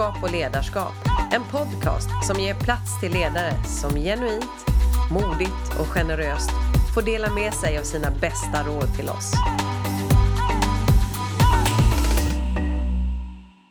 [0.00, 0.94] Ledarskap och ledarskap.
[1.32, 4.66] En podcast som ger plats till ledare som genuint,
[5.10, 6.50] modigt och generöst
[6.94, 9.32] får dela med sig av sina bästa råd till oss.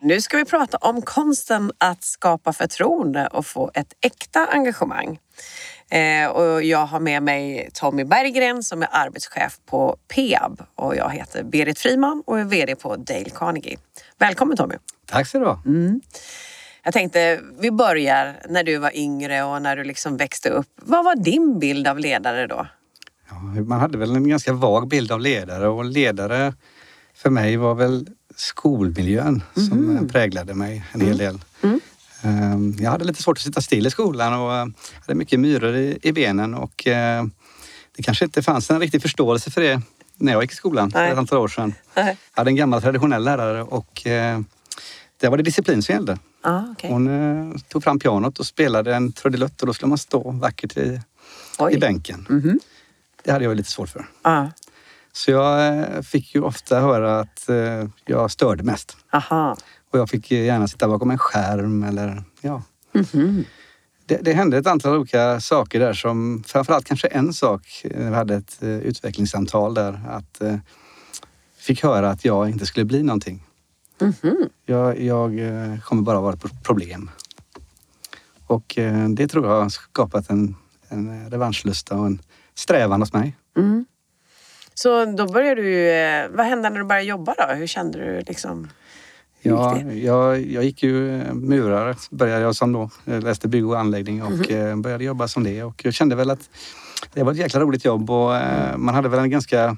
[0.01, 5.19] Nu ska vi prata om konsten att skapa förtroende och få ett äkta engagemang.
[5.89, 11.09] Eh, och jag har med mig Tommy Berggren som är arbetschef på Peab och jag
[11.09, 13.77] heter Berit Friman och är VD på Dale Carnegie.
[14.17, 14.75] Välkommen Tommy!
[15.05, 15.61] Tack så du ha.
[15.65, 16.01] Mm.
[16.83, 20.67] Jag tänkte, vi börjar när du var yngre och när du liksom växte upp.
[20.75, 22.67] Vad var din bild av ledare då?
[23.29, 26.53] Ja, man hade väl en ganska vag bild av ledare och ledare
[27.13, 29.69] för mig var väl skolmiljön mm.
[29.69, 31.39] som präglade mig en hel del.
[31.63, 31.79] Mm.
[32.21, 34.65] Ehm, jag hade lite svårt att sitta still i skolan och eh,
[35.01, 37.25] hade mycket myror i, benen och eh,
[37.95, 39.81] det kanske inte fanns en riktig förståelse för det
[40.15, 41.73] när jag gick i skolan för ett antal år sedan.
[41.93, 42.17] Nej.
[42.33, 44.39] Jag hade en gammal traditionell lärare och eh,
[45.19, 46.17] där var det disciplin som gällde.
[46.41, 46.91] Ah, okay.
[46.91, 51.01] Hon tog fram pianot och spelade en trudelutt och då skulle man stå vackert i,
[51.71, 52.27] i bänken.
[52.29, 52.59] Mm -hmm.
[53.23, 54.09] Det hade jag lite svårt för.
[54.21, 54.45] Ah.
[55.11, 57.49] Så jag fick ju ofta höra att
[58.05, 58.97] jag störde mest.
[59.13, 59.57] Aha.
[59.91, 62.63] Och jag fick gärna sitta bakom en skärm eller ja.
[62.93, 63.43] Mm -hmm.
[64.05, 67.85] det, det, hände ett antal olika saker där som framförallt kanske en sak.
[67.95, 70.55] Vi hade ett uh, utvecklingssamtal där att uh,
[71.57, 73.43] fick höra att jag inte skulle bli någonting.
[74.01, 74.49] Mm -hmm.
[74.65, 77.11] Jag, jag uh, kommer bara vara ett problem.
[78.47, 78.77] Och
[79.09, 80.55] det tror jag har skapat en,
[80.87, 82.21] en revanschlusta och en
[82.55, 83.37] strävan hos mig.
[83.57, 83.85] Mm.
[84.73, 87.53] Så då började du, vad hände när du började jobba då?
[87.53, 88.67] Hur kände du liksom?
[89.41, 92.89] Ja, jag, jag gick ju eh, murare, började jag som då.
[93.05, 94.81] Jag läste bygg och anläggning och mm.
[94.81, 95.63] började jobba som det.
[95.63, 96.49] Och jag kände väl att
[97.13, 98.31] det var ett jäkla roligt jobb och
[98.77, 99.77] man hade väl en ganska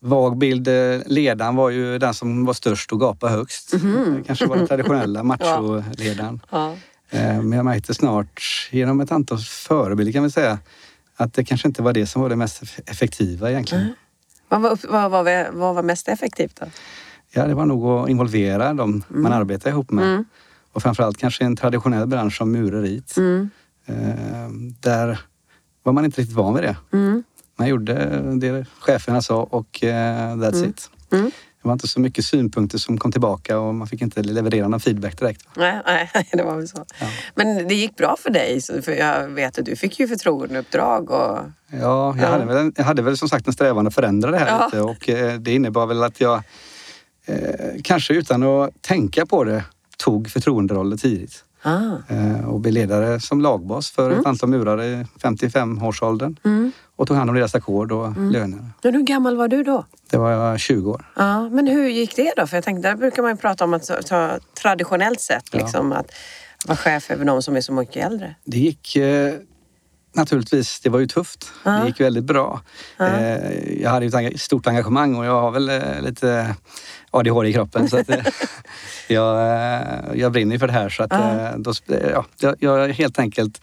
[0.00, 0.68] vag bild.
[1.06, 3.72] Ledaren var ju den som var störst och gapade högst.
[3.74, 4.24] Mm.
[4.24, 6.40] Kanske var den traditionella macholedaren.
[6.50, 6.74] ja.
[7.10, 10.58] Men jag märkte snart genom ett antal förebilder kan vi säga
[11.16, 13.84] att det kanske inte var det som var det mest effektiva egentligen.
[13.84, 13.94] Mm.
[14.48, 16.66] Vad, var, vad, var, vad var mest effektivt då?
[17.36, 19.22] Ja, det var nog att involvera dem mm.
[19.22, 20.04] man arbetar ihop med.
[20.04, 20.24] Mm.
[20.72, 23.16] Och framförallt kanske en traditionell bransch som mureriet.
[23.16, 23.50] Mm.
[23.86, 24.48] Eh,
[24.80, 25.20] där
[25.82, 26.76] var man inte riktigt van vid det.
[26.92, 27.22] Mm.
[27.58, 27.94] Man gjorde
[28.40, 30.70] det cheferna sa och eh, that's mm.
[30.70, 30.90] it.
[31.12, 31.30] Mm.
[31.62, 34.80] Det var inte så mycket synpunkter som kom tillbaka och man fick inte leverera någon
[34.80, 35.42] feedback direkt.
[35.56, 36.84] Nej, nej det var väl så.
[37.00, 37.06] Ja.
[37.34, 38.60] Men det gick bra för dig?
[38.82, 41.10] För jag vet att du fick ju förtroendeuppdrag.
[41.10, 41.38] Och...
[41.38, 42.26] Ja, jag, ja.
[42.26, 44.64] Hade väl, jag hade väl som sagt en strävan att förändra det här ja.
[44.64, 46.42] lite och eh, det innebar väl att jag
[47.26, 49.64] eh, kanske utan att tänka på det,
[49.96, 51.44] tog förtroenderoller tidigt.
[51.62, 51.96] Ah.
[52.08, 54.20] Eh, och blev ledare som lagbas för mm.
[54.20, 56.36] ett antal murare i 55-årsåldern.
[56.44, 56.72] Mm.
[56.96, 58.30] Och tog hand om deras ackord och mm.
[58.30, 58.70] löner.
[58.82, 59.84] Men hur gammal var du då?
[60.10, 61.06] Det var jag 20 år.
[61.16, 62.46] Ja, men hur gick det då?
[62.46, 66.10] För jag tänkte, där brukar man ju prata om att ta, traditionellt sett liksom, att
[66.66, 68.34] vara chef över någon som är så mycket äldre.
[68.44, 69.34] Det gick eh,
[70.16, 71.52] naturligtvis, det var ju tufft.
[71.64, 71.70] Ja.
[71.70, 72.60] Det gick väldigt bra.
[72.96, 73.06] Ja.
[73.06, 76.54] Eh, jag hade ju ett stort engagemang och jag har väl eh, lite
[77.10, 77.88] ADHD i kroppen.
[77.88, 78.08] så att,
[79.08, 79.80] jag, eh,
[80.14, 80.88] jag brinner för det här.
[80.88, 81.52] Så att, Ja.
[81.56, 81.72] då,
[82.40, 83.60] ja, jag, helt enkelt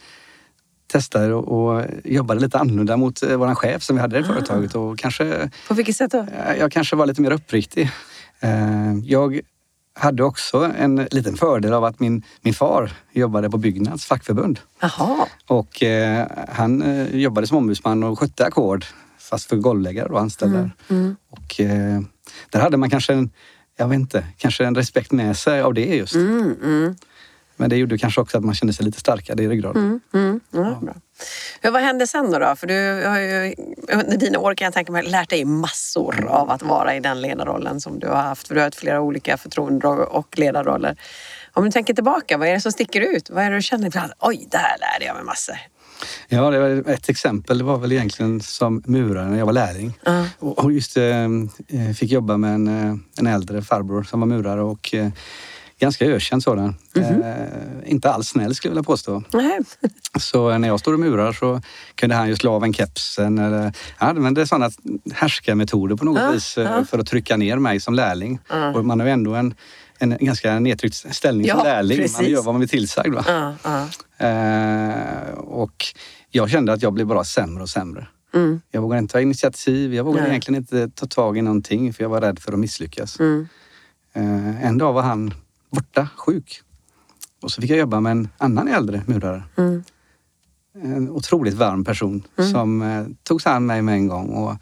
[0.91, 4.99] testade och, och jobbade lite annorlunda mot våran chef som vi hade i företaget och
[4.99, 6.27] kanske, På vilket sätt då?
[6.59, 7.89] jag kanske var lite mer uppriktig.
[9.03, 9.39] Jag
[9.95, 14.59] hade också en liten fördel av att min, min far jobbade på Byggnads fackförbund.
[14.81, 15.27] Jaha.
[15.47, 18.85] Och eh, han eh, jobbade som ombudsman och skötte ackord
[19.17, 20.59] fast för golvläggare och anställda.
[20.59, 20.71] Mm.
[20.89, 21.15] Mm.
[21.29, 22.01] Och eh,
[22.49, 23.29] där hade man kanske en,
[23.77, 26.15] jag vet inte, kanske en respekt med sig av det just.
[26.15, 26.95] Mm, mm,
[27.55, 29.99] Men det gjorde kanske också att man kände sig lite starkare i ryggraden.
[30.13, 30.71] mm, mm.
[30.71, 30.93] Ja, bra.
[31.61, 32.55] Ja, vad hände sen då, då?
[32.55, 33.55] För du har ju
[33.93, 37.21] under dina år kan jag tänka mig lärt dig massor av att vara i den
[37.21, 38.47] ledarrollen som du har haft.
[38.47, 40.97] För du har haft flera olika förtroendeuppdrag och ledarroller.
[41.53, 43.29] Om du tänker tillbaka, vad är det som sticker ut?
[43.29, 44.11] Vad är det du känner ibland?
[44.19, 45.55] Oj, det här lärde jag mig massor.
[46.27, 49.93] Ja, det var ett exempel det var väl egentligen som murare när jag var lärling.
[50.05, 50.25] Ja.
[50.39, 51.29] Och just eh,
[51.97, 55.09] fick jobba med en, eh, en äldre farbror som var murare och eh,
[55.83, 56.75] ganska ökänd sådan.
[56.95, 57.03] Mhm.
[57.21, 57.35] Eh,
[57.85, 59.23] inte alls snäll skulle jag vilja påstå.
[59.33, 59.59] Nej.
[60.19, 61.61] Så när jag stod och murar så
[61.95, 64.69] kunde han ju slå av en kepsen eller han använde sådana
[65.13, 68.39] härskarmetoder på något Ja, vis eh, för att trycka ner mig som lärling.
[68.75, 69.53] Och man har ju ändå en,
[69.99, 71.97] en ganska nedtryckt ställning Ja, som lärling.
[71.97, 72.27] Man precis.
[72.27, 73.13] gör vad man blir tillsagd.
[73.15, 73.55] Va?
[74.17, 75.85] Eh, och
[76.31, 78.07] jag kände att jag blev bara sämre och sämre.
[78.35, 79.93] Mm, Jag vågade inte ta initiativ.
[79.93, 80.29] Jag vågade Nej.
[80.31, 83.19] egentligen inte ta tag i någonting för jag var rädd för att misslyckas.
[83.19, 83.47] mm,
[84.15, 85.33] Eh, en dag var han
[85.75, 86.61] borta, sjuk.
[87.41, 89.43] Och så fick jag jobba med en annan äldre murare.
[89.57, 89.83] mm.
[90.83, 92.51] En otroligt varm person Mm.
[92.51, 94.55] som eh, tog sig an mig med en gång och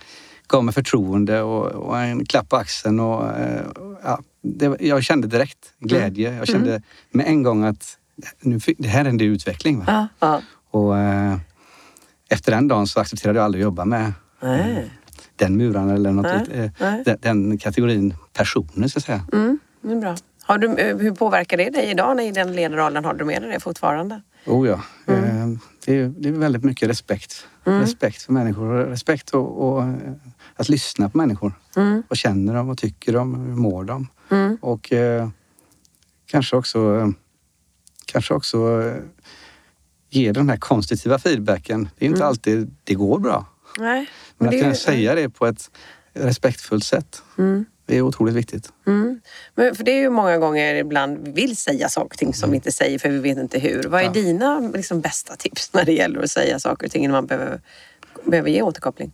[0.48, 3.00] gav mig förtroende och, och en klapp på axeln.
[3.00, 3.66] Och, eh,
[4.04, 6.34] ja, det, jag kände direkt glädje.
[6.34, 6.82] Jag kände
[7.12, 7.98] med en gång att
[8.42, 9.84] nu, det här är en utveckling.
[9.88, 10.42] Ja, ja.
[10.72, 11.38] Och, eh,
[12.30, 14.92] efter den dagen så accepterade jag aldrig att jobba med Nej.
[15.36, 17.04] den muran eller något, Nej, eh, nej.
[17.06, 19.26] den, den kategorin personer så att säga.
[19.34, 20.16] Mm, det är bra.
[20.52, 23.06] Har du, eh, hur påverkar det dig idag i den ledarrollen?
[23.06, 24.22] Har du med dig det fortfarande?
[24.46, 24.82] Oh ja.
[25.08, 25.54] Mm.
[25.54, 27.48] Eh, Det, är, det är väldigt mycket respekt.
[27.64, 28.86] Respekt för människor.
[28.86, 29.94] Respekt och, och eh,
[30.56, 31.54] att lyssna på människor.
[31.76, 32.04] Mm.
[32.08, 32.68] Vad känner de?
[32.68, 33.36] Vad tycker de?
[33.36, 34.08] Hur mår de?
[34.62, 35.30] Och eh,
[36.26, 37.14] kanske också,
[38.06, 38.92] kanske också
[40.10, 41.90] ge den här konstruktiva feedbacken.
[41.98, 43.46] Det är inte alltid det går bra.
[43.80, 44.10] Nej.
[44.38, 45.72] Men att det är kunna säga det på ett
[46.14, 47.24] respektfullt sätt.
[47.92, 48.70] Det är otroligt viktigt.
[48.88, 49.22] Mm.
[49.56, 52.50] Men för det är ju många gånger ibland vi vill säga saker och ting som
[52.50, 53.84] vi inte säger för vi vet inte hur.
[53.84, 54.18] Vad är Mm.
[54.18, 54.22] Ja.
[54.22, 57.62] dina liksom, bästa tips när det gäller att säga saker och ting när man behöver,
[58.24, 59.12] behöver ge återkoppling?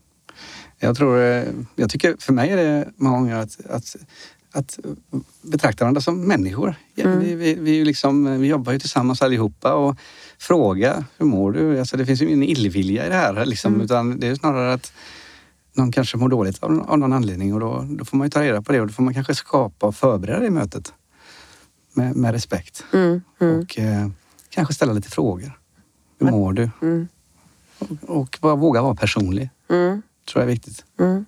[0.79, 1.43] Jag tror, eh,
[1.75, 3.95] jag tycker för mig är det många gånger att, att,
[4.51, 4.79] att
[5.41, 6.75] betrakta varandra som människor.
[6.95, 9.95] Ja, vi, vi, vi, är ju liksom, vi jobbar ju tillsammans allihopa och
[10.39, 11.79] fråga, hur mår du?
[11.79, 14.93] Alltså det finns ju ingen illvilja i det här liksom, utan det är snarare att
[15.77, 18.41] någon kanske mår dåligt av, av någon anledning och då, då får man ju ta
[18.41, 20.93] reda på det och då får man kanske skapa och förbereda det mötet
[21.93, 22.83] med, med respekt.
[22.93, 23.21] Mm.
[23.39, 23.59] Mm.
[23.59, 24.07] Och eh,
[24.49, 25.59] kanske ställa lite frågor.
[26.19, 26.69] Hur mår du?
[26.81, 27.07] Mm.
[27.79, 29.49] Och, och bara våga vara personlig.
[29.69, 30.01] Mm.
[30.31, 30.85] tror jag är viktigt.
[30.99, 31.25] Mm.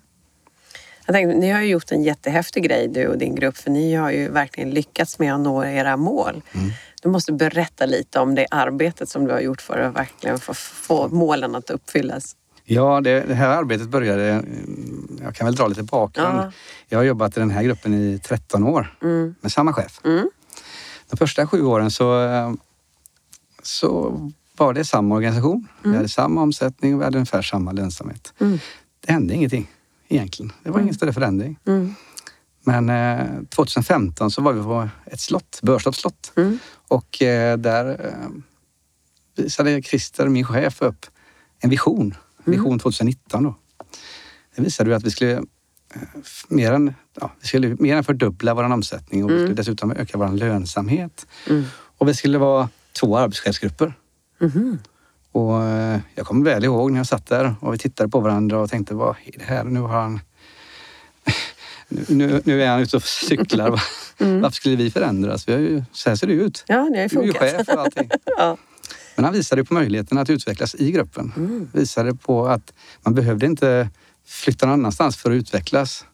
[1.06, 3.94] Jag tänkte, ni har ju gjort en jättehäftig grej du och din grupp för ni
[3.94, 6.42] har ju verkligen lyckats med att nå era mål.
[6.52, 6.70] Mm.
[7.02, 10.54] Du måste berätta lite om det arbetet som du har gjort för att verkligen få,
[10.54, 12.36] få målen att uppfyllas.
[12.72, 16.38] Ja, det, det här arbetet började, mm, jag kan väl dra lite bakgrund.
[16.38, 16.52] Ja.
[16.88, 19.34] Jag har jobbat i den här gruppen i 13 år Mm.
[19.40, 20.00] med samma chef.
[20.04, 20.30] Mm.
[21.10, 22.52] De första sju åren så, eh,
[23.62, 24.16] så
[24.56, 25.68] var det samma organisation.
[25.82, 28.32] Vi hade samma omsättning och vi hade ungefär samma lönsamhet.
[28.40, 28.58] Mm.
[29.06, 29.70] Det hände ingenting
[30.08, 30.52] egentligen.
[30.62, 31.58] Det var ingen större förändring.
[31.66, 31.94] Mm.
[32.64, 36.32] Men eh, 2015 så var vi på ett slott, Börstorps slott.
[36.36, 36.58] Mm.
[36.88, 38.28] Och eh, där eh,
[39.36, 41.06] visade Christer, min chef, upp
[41.60, 42.14] en vision.
[42.44, 43.54] Vision 2019 då.
[44.56, 45.42] Det visade ju att vi skulle eh,
[46.48, 50.18] mer än, ja, vi skulle mer än fördubbla vår omsättning och vi skulle dessutom öka
[50.18, 51.26] vår lönsamhet.
[51.48, 51.64] Mm.
[51.98, 52.68] Och vi skulle vara
[53.00, 53.92] två arbetschefsgrupper.
[54.40, 54.78] Mhm.
[55.32, 58.58] Och eh, jag kommer väl ihåg när jag satt där och vi tittade på varandra
[58.58, 59.64] och tänkte, vad är det här?
[59.64, 60.20] Nu har han...
[61.92, 63.70] Nu, nu, nu är han ute och cyklar.
[64.18, 65.48] Varför skulle vi förändras?
[65.48, 66.64] Vi har ju, så här ser det ut.
[66.66, 67.66] Ja, ni har ju Du är ju funkat.
[67.66, 68.10] chef och allting.
[68.38, 68.56] ja.
[69.20, 71.32] Men han visade på möjligheten att utvecklas i gruppen.
[71.72, 72.72] Visade på att
[73.02, 73.90] man behövde inte
[74.26, 76.04] flytta någon annanstans för att utvecklas.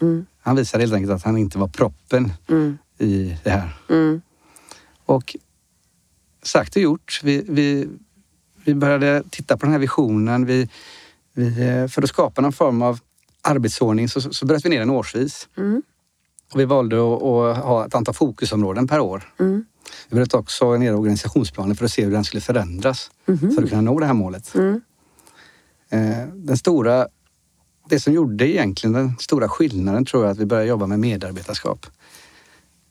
[0.00, 0.26] Mm.
[0.40, 2.78] Han visade helt enkelt att han inte var proppen Mm.
[2.98, 3.76] i det här.
[3.88, 4.20] Mm.
[5.04, 5.36] Och
[6.42, 7.20] sagt och gjort.
[7.22, 7.88] Vi, vi,
[8.64, 10.46] vi började titta på den här visionen.
[10.46, 10.68] Vi,
[11.34, 12.98] vi, eh, för att skapa någon form av
[13.42, 15.48] arbetsordning så, så bröt vi ner den årsvis.
[15.56, 15.82] Mm.
[16.52, 19.32] Och vi valde att, att ha ett antal fokusområden per år.
[19.40, 19.64] Mm.
[20.08, 23.10] Vi bröt också ner organisationsplanen för att se hur den skulle förändras
[23.54, 24.54] för att kunna nå det här målet.
[24.54, 24.80] Mm.
[25.90, 27.08] Eh, Den stora,
[27.88, 31.86] det som gjorde egentligen den stora skillnaden tror jag att vi började jobba med medarbetarskap.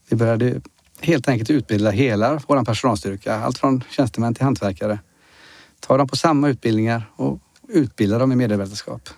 [0.10, 0.62] Vi började
[1.02, 5.00] helt enkelt utbilda hela vår personalstyrka, allt från tjänstemän till hantverkare.
[5.80, 9.10] Ta dem på samma utbildningar och utbilda dem i medarbetarskap.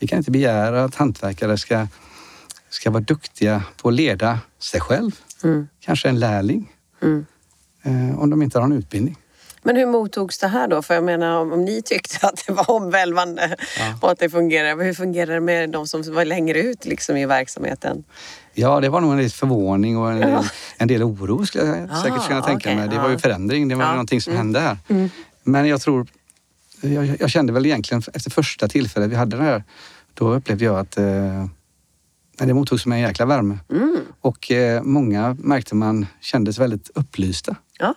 [0.00, 1.86] Vi kan inte begära att hantverkare ska,
[2.70, 5.10] ska vara duktiga på att leda sig själv,
[5.44, 5.68] Mm.
[5.80, 6.72] kanske en lärling,
[7.04, 7.26] Mm.
[7.82, 9.16] eh, om de inte har en utbildning.
[9.66, 10.82] Men hur mottogs det här då?
[10.82, 13.56] För jag menar om, om ni tyckte att det var omvälvande
[14.00, 17.26] och att det fungerar, hur fungerar det med de som var längre ut liksom i
[17.26, 18.04] verksamheten?
[18.54, 20.44] Ja, det var nog en viss förvåning och en del, Ja.
[20.78, 22.88] en del oro skulle jag Ah, säkert kunna tänka okej, mig.
[22.88, 23.02] Det ja.
[23.02, 23.90] var ju förändring, det var Ja.
[23.90, 24.38] någonting som Mm.
[24.46, 24.78] hände här.
[24.88, 25.10] Mm.
[25.42, 26.06] Men jag tror,
[26.80, 29.64] jag, jag kände väl egentligen efter första tillfället vi hade det här,
[30.14, 31.04] då upplevde jag att eh,
[32.38, 33.58] nej, det mottogs med en jäkla värme.
[33.70, 33.96] Mm.
[34.20, 37.56] Och eh, många märkte man kändes väldigt upplysta.
[37.78, 37.94] Ja.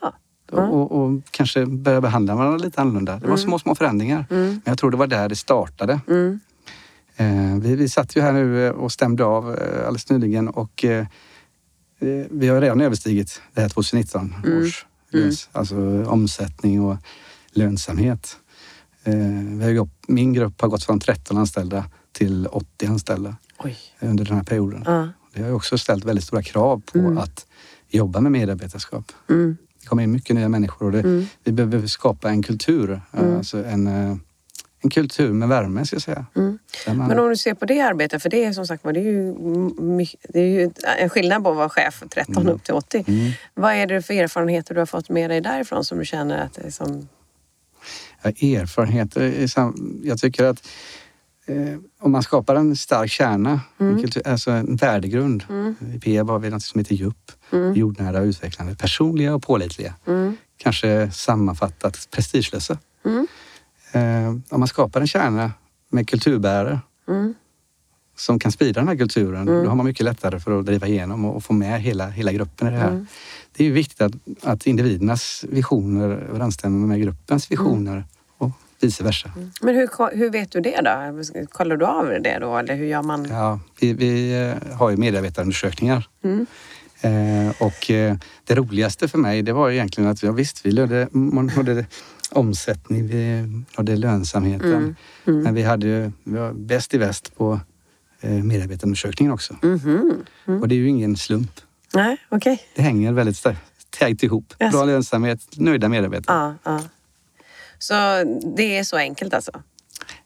[0.51, 3.19] Och, och, och kanske började behandla varandra lite annorlunda.
[3.19, 4.25] Det var små, små förändringar.
[4.29, 4.45] Mm.
[4.47, 5.99] Men jag tror det var där det startade.
[6.07, 6.39] Mm.
[7.15, 10.85] Eh, vi, vi satt ju här nu eh, och stämde av eh, alldeles nyligen och
[10.85, 10.99] eh,
[11.99, 14.59] eh, vi har redan överstigit det här 2019 Mm.
[14.63, 16.97] års löns, alltså omsättning och
[17.51, 18.37] lönsamhet.
[19.59, 23.77] Vi har min grupp har gått från 13 anställda till 80 anställda Oj.
[23.99, 24.83] under den här perioden.
[24.85, 25.09] Ja.
[25.33, 27.17] Det har ju också ställt väldigt stora krav på Mm.
[27.17, 27.45] att
[27.89, 29.11] jobba med medarbetarskap.
[29.29, 29.57] Mm.
[29.81, 31.25] Det kommer in mycket nya människor och det, Mm.
[31.43, 32.91] vi behöver skapa en kultur.
[33.13, 33.37] eh, Mm.
[33.37, 34.15] Alltså en, eh,
[34.81, 36.25] en kultur med värme, ska jag säga.
[36.35, 36.59] Mm.
[36.87, 38.99] Man- Men om du ser på det arbetet, för det är som sagt var, det
[38.99, 39.33] är ju,
[40.29, 42.53] det är ju en skillnad på att vara chef från 13 Mm.
[42.55, 43.03] upp till 80.
[43.07, 43.31] Mm.
[43.53, 46.53] Vad är det för erfarenheter du har fått med dig därifrån som du känner att
[46.53, 47.07] det är som...
[48.21, 49.47] Ja, erfarenheter.
[50.03, 50.67] Jag tycker att
[51.47, 55.43] eh, om man skapar en stark kärna, en, kultur, alltså en värdegrund.
[55.95, 57.31] I Peab har vi något som heter JUP,
[57.75, 59.93] jordnära och utvecklande, personliga och pålitliga.
[60.57, 62.77] Kanske sammanfattat prestigelösa.
[63.91, 65.51] Eh, om man skapar en kärna
[65.89, 66.79] med kulturbärare
[68.15, 71.25] som kan sprida den här kulturen, då har man mycket lättare för att driva igenom
[71.25, 73.05] och få med hela, hela gruppen i det här.
[73.51, 74.11] Det är ju viktigt att,
[74.43, 77.97] att individernas visioner överensstämmer med gruppens visioner.
[77.97, 78.16] Och
[78.79, 79.31] vice versa.
[79.61, 81.23] Men hur, hur vet du det då?
[81.49, 83.27] Kollar du av det då eller hur gör man?
[83.29, 86.07] Ja, vi, vi eh, har ju medarbetarundersökningar.
[87.01, 91.07] Eh, och eh, det roligaste för mig det var egentligen att ja, visst, vi nådde,
[91.11, 91.85] man nådde
[92.31, 94.95] omsättning, vi nådde lönsamheten.
[95.23, 97.59] Men vi, hade, vi var bäst i väst på
[98.21, 99.53] eh, medarbetarundersökningen också.
[100.61, 101.51] Och det är ju ingen slump.
[101.93, 102.61] Nej, okej.
[102.75, 104.53] Det hänger väldigt starkt tajt ihop.
[104.71, 106.55] Bra lönsamhet, nöjda medarbetare.
[106.63, 106.81] Ja, ja.
[107.79, 107.93] Så
[108.55, 109.51] det är så enkelt alltså?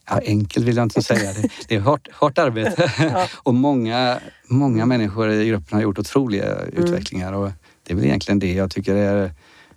[0.09, 1.33] Ja, enkelt vill jag inte säga.
[1.33, 2.91] Det, det är hårt, hårt arbete.
[3.43, 7.33] och många, många människor i gruppen har gjort otroliga utvecklingar.
[7.33, 7.51] Och
[7.83, 9.31] det är väl egentligen det jag tycker är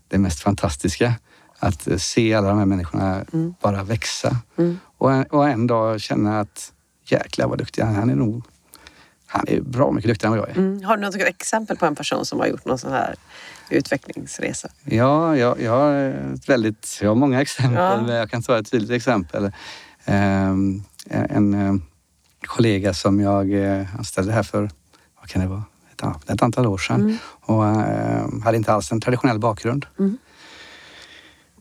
[0.09, 1.14] det mest fantastiska.
[1.59, 3.25] Att se alla de här människorna
[3.62, 4.37] bara växa.
[4.99, 6.73] Och, en, och en dag känna att
[7.04, 7.99] jäklar vad duktig han är.
[7.99, 8.43] Han är nog
[9.35, 10.61] han är bra mycket duktigare än vad jag är.
[10.61, 10.85] Mm.
[10.85, 13.14] Har du något exempel på en person som har gjort någon sån här
[13.75, 14.69] utvecklingsresa?
[14.85, 15.93] Ja, jag, jag, har
[16.35, 18.02] ett väldigt, jag har många exempel, Ja.
[18.02, 19.52] men jag kan ta ett tydligt exempel.
[20.04, 21.75] Ehm, en eh,
[22.47, 24.71] kollega som jag eh, anställde här för,
[25.21, 29.00] vad kan det vara, ett, ett antal år sedan och eh, hade inte alls en
[29.00, 29.87] traditionell bakgrund.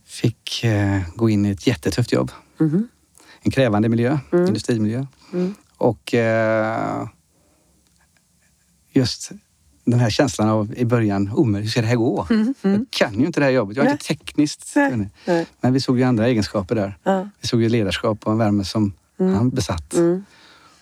[0.05, 2.31] Fick eh, gå in i ett jättetufft jobb.
[3.41, 5.05] En krävande miljö, industrimiljö.
[5.77, 7.07] Och eh,
[8.91, 9.31] just
[9.85, 12.27] den här känslan av i början, omöjligt, hur ska det här gå?
[12.61, 15.09] Jag kan ju inte det här jobbet, jag är inte tekniskt Nej, kunnig.
[15.25, 15.45] nej.
[15.61, 16.97] Men vi såg ju andra egenskaper där.
[17.03, 17.29] Ja.
[17.41, 19.93] Vi såg ju ledarskap och en värme som han besatt.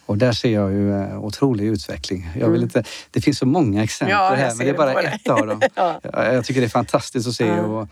[0.06, 2.30] Och där ser jag ju eh, otrolig utveckling.
[2.40, 4.94] Jag vill inte, det finns så många exempel Ja, här, men det är det bara
[4.94, 5.20] dig.
[5.24, 5.62] ett av dem.
[5.76, 6.00] Ja.
[6.04, 7.88] Jag, tycker det är fantastiskt att se och,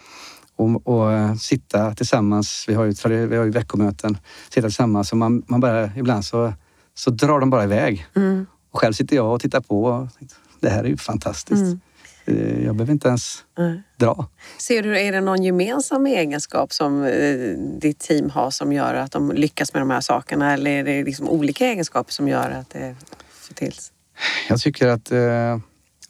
[0.56, 2.66] och, och eh, sitta tillsammans.
[2.68, 4.18] Vi har ju, vi har ju veckomöten.
[4.50, 6.54] Sitta tillsammans och man, man bara, ibland så,
[6.94, 8.06] så drar de bara iväg.
[8.16, 8.46] Mm.
[8.72, 10.08] Och själv sitter jag och tittar på och
[10.62, 11.62] det här är ju fantastiskt.
[11.62, 11.80] Mm.
[12.25, 13.82] Eh, Jag behöver inte ens Nej.
[13.98, 14.28] dra.
[14.58, 19.12] Ser du, är det någon gemensam egenskap som eh, ditt team har som gör att
[19.12, 20.54] de lyckas med de här sakerna?
[20.54, 22.96] Eller är det liksom olika egenskaper som gör att det
[23.32, 23.74] får till?
[24.50, 25.60] Jag tycker att eh,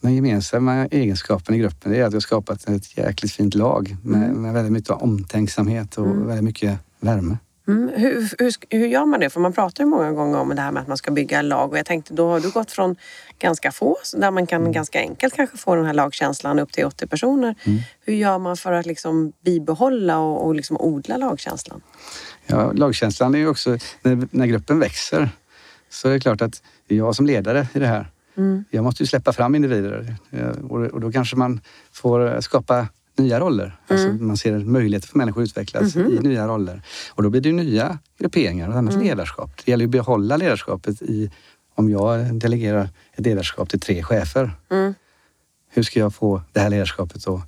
[0.02, 4.34] den gemensamma egenskapen i gruppen är att vi har skapat ett jäkligt fint lag med,
[4.36, 7.38] med väldigt mycket omtänksamhet och väldigt mycket värme.
[7.70, 7.90] Mm.
[7.96, 9.30] Hur, hur, hur gör man det?
[9.30, 11.72] För man pratar ju många gånger om det här med att man ska bygga lag
[11.72, 12.96] och jag tänkte då har du gått från
[13.40, 17.08] ganska få, där man kan ganska enkelt kanske få den här lagkänslan upp till 80
[17.08, 17.56] personer.
[18.06, 21.82] Hur gör man för att liksom bibehålla och, och liksom odla lagkänslan?
[22.48, 25.30] Ja, lagkänslan är ju också, när, när gruppen växer
[25.90, 28.12] så är det klart att jag som ledare i det här,
[28.70, 31.62] jag måste ju släppa fram individer Eh, och, och då kanske man
[31.92, 32.88] får skapa
[33.20, 33.80] nya roller.
[33.88, 36.82] Alltså man ser möjligheter för människor att utvecklas i nya roller.
[37.10, 39.52] Och då blir det nya grupperingar och annat ledarskap.
[39.66, 41.32] Det gäller ju att behålla ledarskapet i,
[41.76, 44.52] om jag delegerar ett ledarskap till tre chefer.
[45.72, 47.42] Hur ska jag få det här ledarskapet att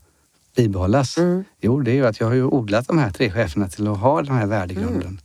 [0.56, 1.18] bibehållas?
[1.62, 3.98] Jo, det är ju att jag har ju odlat de här tre cheferna till att
[3.98, 5.22] ha den här värdegrunden.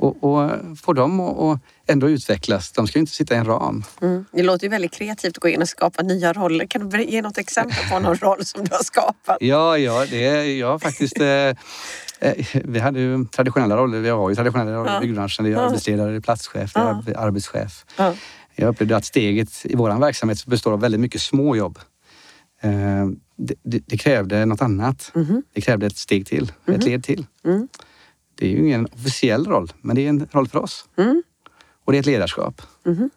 [0.00, 2.72] Och, och få dem att ändå utvecklas.
[2.72, 3.84] De ska ju inte sitta i en ram.
[4.02, 4.24] Mm.
[4.32, 6.66] Det låter ju väldigt kreativt att gå in och skapa nya roller.
[6.66, 9.36] Kan du ge något exempel på någon roll som du har skapat?
[9.40, 11.20] Ja, ja, det är jag faktiskt.
[11.20, 11.54] Eh, eh,
[12.64, 14.00] vi hade ju traditionella roller.
[14.00, 14.98] Vi har ju traditionella roller Ja.
[14.98, 15.44] i byggbranschen.
[15.44, 17.02] Det är arbetsledare, det är platschef, det är Ja.
[17.06, 17.84] arbe- arbetschef.
[17.96, 18.14] Ja.
[18.54, 21.78] Jag upplevde att steget i vår verksamhet består av väldigt mycket små jobb.
[22.62, 22.70] Eh,
[23.36, 25.12] det, det, det krävde något annat.
[25.54, 27.26] Det krävde ett steg till, ett led till.
[27.44, 27.68] Mm.
[28.40, 30.84] Det är ju ingen officiell roll, men det är en roll för oss.
[30.96, 31.22] Mm.
[31.84, 32.62] Och det är ett ledarskap.
[32.84, 33.10] Mhm.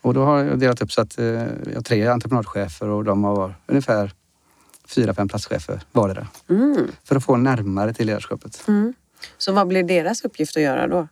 [0.00, 1.24] Och då har jag delat upp så att eh,
[1.66, 4.12] vi har tre entreprenadchefer och de har ungefär
[4.86, 6.26] fyra, fem platschefer vardera.
[6.50, 6.86] Mm.
[7.04, 8.64] För att få närmare till ledarskapet.
[8.68, 8.94] Mm.
[9.38, 11.08] Så vad blir deras uppgift att göra då?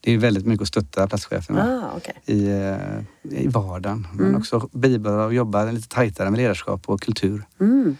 [0.00, 2.14] Det är väldigt mycket att stötta platscheferna Ah, okay.
[2.26, 4.06] i, eh, i vardagen.
[4.12, 4.40] Men Mm.
[4.40, 7.42] också bibehålla och jobba lite tajtare med ledarskap och kultur.
[7.60, 7.96] mm.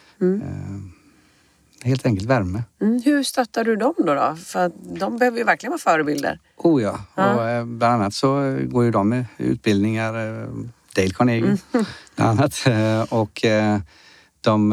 [1.84, 2.62] Helt enkelt värme.
[2.80, 3.02] Mm.
[3.04, 4.14] Hur stöttar du dem då?
[4.14, 4.36] då?
[4.36, 6.40] För de behöver ju verkligen vara förebilder.
[6.56, 7.00] Oh ja.
[7.14, 7.34] Ja.
[7.34, 10.48] Och, eh, bland annat så går ju de utbildningar, eh,
[10.96, 11.58] Dale Carnegie Mm.
[12.16, 12.66] bland annat.
[12.66, 13.44] Eh, Och
[14.40, 14.70] de,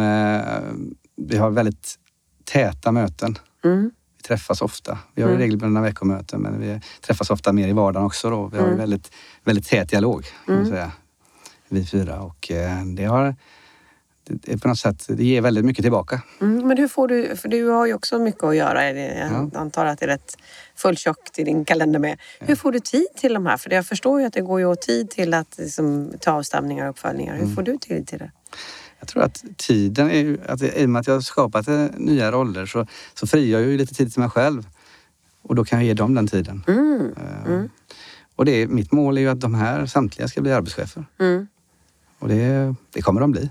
[1.17, 1.95] vi har väldigt
[2.43, 3.37] täta möten.
[3.65, 3.91] Mm.
[4.17, 4.97] Vi träffas ofta.
[5.15, 5.41] Vi har ju Mm.
[5.41, 8.29] regelbundna veckomöten men vi träffas ofta mer i vardagen också.
[8.29, 8.47] Då.
[8.47, 8.77] Vi har Mm.
[8.77, 9.11] väldigt,
[9.43, 10.69] väldigt tät dialog kan man Mm.
[10.69, 10.91] säga.
[11.69, 12.19] Vi fyra.
[12.21, 12.51] Och
[12.95, 13.35] det har,
[14.25, 16.21] det är på något sätt, det ger väldigt mycket tillbaka.
[16.41, 18.91] Mm, men hur får du, för du har ju också mycket att göra.
[18.91, 20.37] Jag antar att det är rätt
[20.75, 22.19] fulltjockt i din kalender med.
[22.39, 23.57] Hur får du tid till de här?
[23.57, 26.83] För jag förstår ju att det går ju åt tid till att liksom, ta avstämningar
[26.85, 27.33] och uppföljningar.
[27.35, 27.55] Hur Mm.
[27.55, 28.31] får du tid till det?
[28.99, 32.31] Jag tror att tiden, är, att i och med att jag har skapat eh, nya
[32.31, 34.67] roller så, så frigör jag ju lite tid till mig själv.
[35.41, 36.63] Och då kan jag ge dem den tiden.
[36.67, 37.13] Mm.
[37.17, 37.61] Eh,
[38.35, 41.05] Och det, mitt mål är ju att de här samtliga ska bli arbetschefer.
[41.19, 41.47] Mm.
[42.19, 43.49] Och det, det kommer de bli.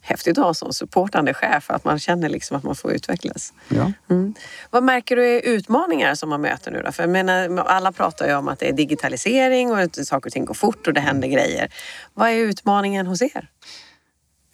[0.00, 3.52] Häftigt att ha sån supportande chef, att man känner liksom att man får utvecklas.
[3.68, 3.92] Ja.
[4.10, 4.34] Mm.
[4.70, 6.92] Vad märker du är utmaningar som man möter nu då?
[6.92, 10.32] För jag menar, alla pratar ju om att det är digitalisering och att saker och
[10.32, 11.68] ting går fort och det händer grejer.
[12.14, 13.48] Vad är utmaningen hos er?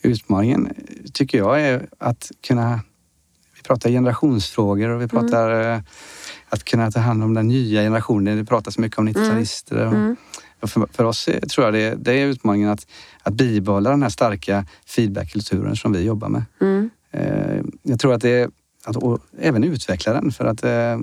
[0.02, 0.74] Utmaningen
[1.12, 2.80] tycker jag är att kunna...
[3.56, 5.80] Vi pratar generationsfrågor och vi pratar eh,
[6.48, 8.36] att kunna ta hand om den nya generationen.
[8.38, 9.86] Det pratas mycket om 90-talister.
[9.86, 10.16] och- och
[10.66, 12.86] För, för oss tror jag det, det är utmaningen att,
[13.22, 16.44] att bibehålla den här starka feedbackkulturen som vi jobbar med.
[16.60, 16.90] Mm.
[17.10, 18.50] Eh, jag tror att det är
[18.84, 18.96] att
[19.38, 20.98] även utveckla den för att eh,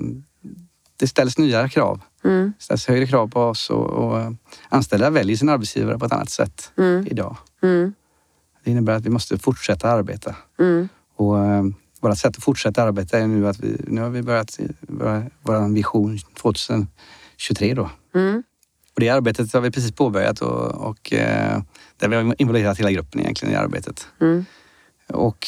[0.96, 2.00] det ställs nya krav.
[2.24, 2.52] Mm.
[2.58, 4.30] Det ställs högre krav på oss och, och eh,
[4.68, 7.06] anställda väljer sin arbetsgivare på ett annat sätt Mm.
[7.06, 7.36] idag.
[7.62, 7.92] Mm.
[8.64, 10.36] Det innebär att vi måste fortsätta arbeta.
[10.58, 10.88] Mm.
[11.16, 11.36] Och
[12.00, 14.58] vårt sätt att fortsätta arbeta är nu att vi, nu har vi börjat
[15.42, 17.90] vår vision 2023 då.
[18.14, 18.42] Mm.
[18.94, 21.62] Och det arbetet har vi precis påbörjat och, och eh,
[21.96, 24.06] där vi har involverat hela gruppen egentligen i arbetet.
[24.20, 24.44] Mm.
[25.06, 25.46] Och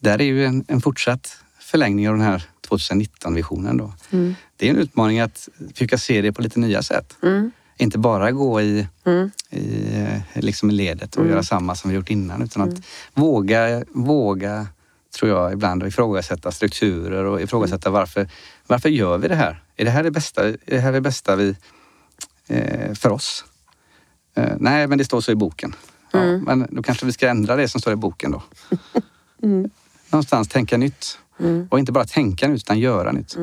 [0.00, 3.92] där är ju en, en fortsatt förlängning av den här 2019-visionen då.
[4.10, 4.34] Mm.
[4.56, 7.16] Det är en utmaning att försöka se det på lite nya sätt.
[7.22, 7.50] Mm.
[7.78, 9.30] Inte bara gå i, Mm.
[9.50, 12.78] i eh, liksom ledet och göra samma som vi gjort innan utan att
[13.14, 14.66] våga, våga,
[15.18, 18.28] tror jag, ibland ifrågasätta strukturer och ifrågasätta varför,
[18.66, 19.62] varför gör vi det här?
[19.76, 21.56] Är det här det bästa, är det här det bästa vi,
[22.94, 23.44] för oss?
[24.34, 25.74] Eh, nej, men det står så i boken.
[26.12, 28.42] Ja, Men då kanske vi ska ändra det som står i boken då.
[30.10, 31.18] Någonstans tänka nytt.
[31.70, 33.36] Och inte bara tänka nytt utan göra nytt.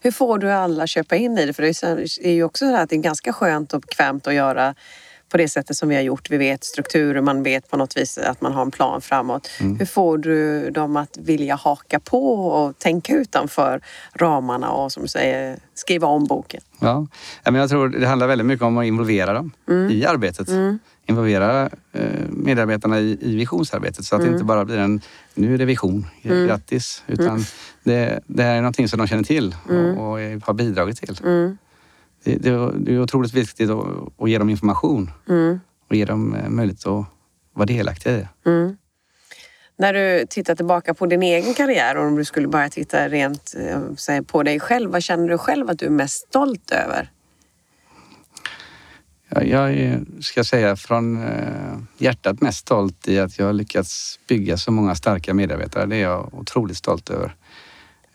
[0.00, 1.52] Hur får du alla köpa in i det?
[1.52, 1.82] För det
[2.28, 4.74] är ju också så här att det är ganska skönt och bekvämt att göra
[5.34, 6.30] på det sättet som vi har gjort.
[6.30, 9.50] Vi vet strukturer, man vet på något vis att man har en plan framåt.
[9.78, 13.80] Hur får du dem att vilja haka på och tänka utanför
[14.12, 16.60] ramarna och som du säger, skriva om boken?
[16.80, 17.06] Ja,
[17.44, 19.52] men jag tror det handlar väldigt mycket om att involvera dem
[19.90, 20.48] i arbetet.
[21.06, 25.00] Involvera eh, medarbetarna i, i visionsarbetet så att det inte bara blir en,
[25.34, 27.02] nu är det vision, grattis.
[27.06, 27.44] Utan
[27.84, 31.16] det, det här är någonting som de känner till och, och har bidragit till.
[32.24, 33.86] Det, det, är otroligt viktigt att,
[34.18, 35.60] att ge dem information Mm.
[35.88, 37.04] och ge dem eh, möjlighet att
[37.52, 38.50] vara delaktiga i det.
[38.50, 38.76] Mm.
[39.76, 43.54] När du tittar tillbaka på din egen karriär och om du skulle bara titta rent
[43.58, 47.10] eh, säg, på dig själv, vad känner du själv att du är mest stolt över?
[49.28, 54.20] Jag, jag är, ska säga från eh, hjärtat mest stolt i att jag har lyckats
[54.28, 55.86] bygga så många starka medarbetare.
[55.86, 57.36] Det är jag otroligt stolt över.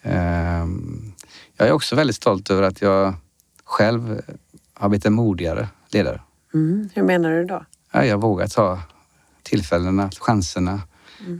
[0.01, 1.13] Ehm,
[1.57, 3.13] jag är också väldigt stolt över att jag
[3.69, 4.21] själv
[4.73, 6.21] har blivit en modigare ledare.
[6.53, 6.89] Mm.
[6.93, 7.65] Hur menar du då?
[7.91, 8.79] Ja, Jag vågar ta
[9.43, 10.81] tillfällena, chanserna.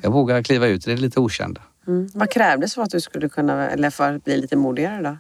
[0.04, 1.62] Jag vågar kliva ut i det lite okända.
[1.88, 2.10] Mm.
[2.14, 5.18] Vad krävdes för att du skulle kunna, eller för att bli lite modigare då?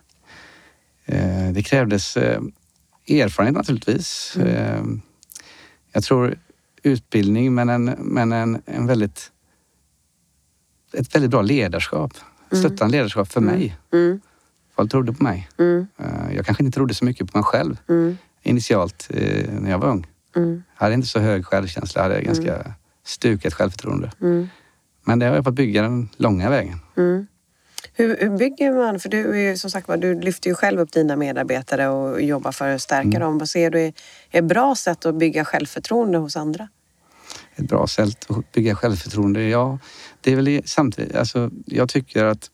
[1.14, 2.42] Eh, Det krävdes eh,
[3.10, 4.36] erfarenhet naturligtvis.
[4.38, 4.84] Eh,
[5.92, 6.36] Jag tror
[6.84, 9.32] utbildning men, en, men en, en väldigt,
[10.94, 12.14] ett väldigt bra ledarskap.
[12.52, 13.78] Stöttande ledarskap för mig.
[13.94, 14.22] Mm.
[14.80, 15.50] Folk trodde på mig.
[15.60, 15.88] Mm.
[15.98, 18.18] Eh, Jag kanske inte trodde så mycket på mig själv Mm.
[18.44, 20.08] initialt eh, när jag var ung.
[20.36, 20.64] Mm.
[20.78, 22.74] Jag hade inte så hög självkänsla, jag hade ganska
[23.06, 24.12] stukat självförtroende.
[24.22, 24.50] Mm.
[25.06, 26.80] Men det har jag fått bygga den långa vägen.
[26.98, 27.28] Mm.
[27.94, 31.16] Hur, hur bygger man, för du är som sagt du lyfter ju själv upp dina
[31.16, 33.38] medarbetare och jobbar för att stärka dem.
[33.38, 33.94] Vad ser du är
[34.32, 36.68] ett bra sätt att bygga självförtroende hos andra?
[37.56, 39.44] ett bra sätt att bygga självförtroende.
[39.44, 39.80] Ja,
[40.22, 42.52] det är väl samtidigt, alltså, jag tycker att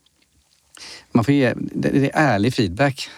[1.16, 3.10] man får ge, det det är ärlig feedback.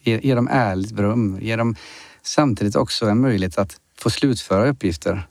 [0.00, 1.38] Ge, ge dem ärligt beröm.
[1.40, 1.76] Ge dem
[2.22, 5.28] samtidigt också en möjlighet att få slutföra uppgifter.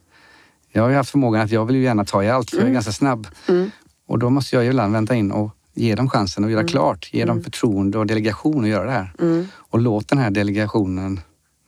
[0.72, 2.68] Jag har ju haft förmågan att jag vill ju gärna ta i allt, för jag
[2.68, 3.28] är ganska snabb.
[4.08, 7.10] Och då måste jag ju ibland vänta in och ge dem chansen att göra klart.
[7.14, 9.14] Ge dem förtroende och delegation att göra det här.
[9.54, 11.20] Och låt den här delegationen,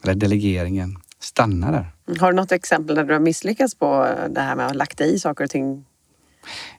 [0.04, 1.92] eller delegeringen, stanna där.
[2.20, 5.02] Har du något exempel där du har misslyckats på det här med att ha lagt
[5.02, 5.86] i saker och ting?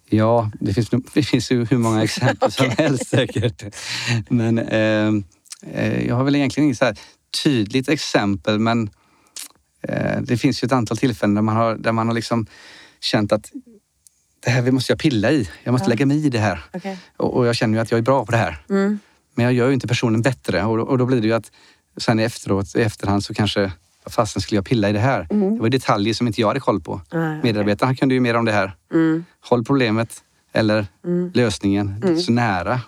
[0.08, 3.62] Ja, det finns, det finns ju hur många exempel som helst säkert.
[4.28, 5.12] Men eh,
[5.72, 6.98] eh, jag har väl egentligen inget så här
[7.44, 8.90] tydligt exempel men
[9.82, 12.46] eh, det finns ju ett antal tillfällen där man har, där man har liksom
[13.00, 13.50] känt att
[14.40, 15.48] det här måste jag pilla i.
[15.64, 16.64] Jag måste lägga mig i det här.
[16.74, 16.98] Okej.
[17.16, 18.64] Och, och jag känner ju att jag är bra på det här.
[18.70, 18.98] Mm.
[19.34, 21.50] Men jag gör ju inte personen bättre och, då- och då blir det ju att
[21.96, 23.72] sen efteråt, i efterhand så kanske
[24.04, 25.26] vad fasen skulle jag pilla i det här?
[25.30, 27.00] Det var detaljer som inte jag hade koll på.
[27.10, 27.34] Ah.
[27.42, 28.72] Medarbetarna kunde ju mer om det här.
[28.92, 29.24] Mm.
[29.40, 31.30] Håll problemet eller Mm.
[31.34, 32.80] lösningen så nära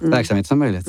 [0.00, 0.86] verksamheten som möjligt.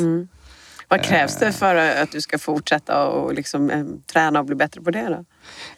[0.88, 1.48] Vad krävs Eh.
[1.48, 5.10] det för att du ska fortsätta och liksom, eh, träna och bli bättre på det?
[5.10, 5.26] Då?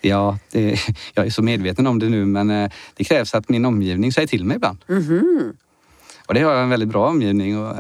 [0.02, 0.80] Ja, det,
[1.14, 4.28] jag är så medveten om det nu men eh, det krävs att min omgivning säger
[4.28, 4.78] till mig ibland.
[4.88, 5.54] Mhm.
[6.28, 7.76] Och det har jag en väldigt bra omgivning och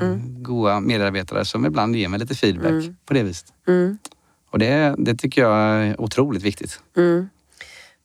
[0.00, 0.42] Mm.
[0.42, 3.52] goda medarbetare som ibland ger mig lite feedback på det viset.
[3.68, 3.98] Mm.
[4.50, 6.80] Och det, det tycker jag är otroligt viktigt.
[6.96, 7.28] Mm.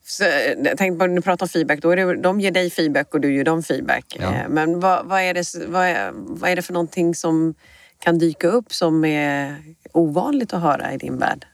[0.06, 0.30] Så, eh,
[0.64, 3.36] jag tänkte du pratar om feedback, då är det, de ger dig feedback och du
[3.36, 4.18] ger dem feedback.
[4.20, 4.34] Ja.
[4.34, 7.54] Eh, Men vad, vad, är det, vad, är, vad är det för någonting som
[8.00, 9.56] kan dyka upp som är
[9.92, 11.46] ovanligt att höra i din värld?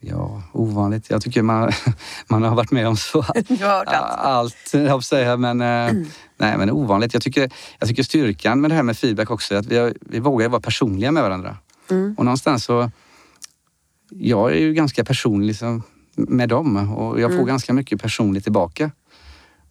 [0.00, 1.10] Ja, ovanligt.
[1.10, 1.72] Jag tycker man,
[2.26, 3.88] man har varit med om så allt.
[4.18, 5.36] allt, jag säga.
[5.36, 5.92] Men, eh,
[6.36, 7.14] nej, men ovanligt.
[7.14, 9.94] Jag tycker, jag tycker styrkan med det här med feedback också är att vi, har,
[10.00, 11.56] vi vågar vara personliga med varandra.
[11.90, 12.14] Mm.
[12.18, 12.90] Och någonstans så...
[14.10, 15.82] Jag är ju ganska personlig liksom,
[16.16, 17.46] med dem och jag får Mm.
[17.46, 18.90] ganska mycket personligt tillbaka.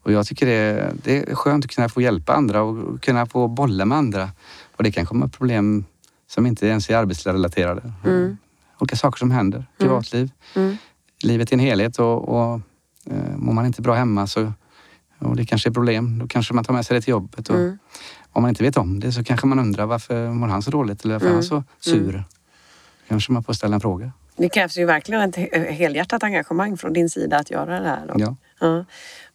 [0.03, 3.25] Och jag tycker det är, det är skönt att kunna få hjälpa andra och kunna
[3.25, 4.29] få bolla med andra.
[4.75, 5.85] Och det kan komma problem
[6.27, 7.93] som inte ens är arbetsrelaterade.
[8.05, 8.37] Mm.
[8.79, 10.77] Olika saker som händer, privatliv, Mm.
[11.23, 12.61] livet i en helhet och, och
[13.05, 14.53] eh, mår man inte bra hemma så
[15.19, 17.49] och det kanske är problem, då kanske man tar med sig det till jobbet.
[17.49, 17.77] Och Mm.
[18.31, 21.05] Om man inte vet om det så kanske man undrar varför mår han så dåligt
[21.05, 22.23] eller varför är han så sur?
[23.07, 24.11] Kanske man får ställa en fråga.
[24.37, 28.13] Det krävs ju verkligen ett he- helhjärtat engagemang från din sida att göra det här.
[28.17, 28.35] Ja.
[28.59, 28.85] Ja.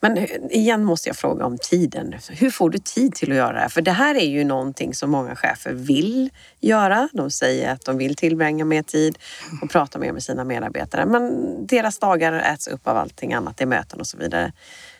[0.00, 0.18] Men
[0.52, 2.14] igen måste jag fråga om tiden.
[2.30, 3.68] Hur får du tid till att göra det här?
[3.68, 7.08] För det här är ju någonting som många chefer vill göra.
[7.12, 9.18] De säger att de vill tillbringa mer tid
[9.62, 11.06] och prata mer med sina medarbetare.
[11.06, 14.52] Men deras dagar äts upp av allting annat, det är möten och så vidare.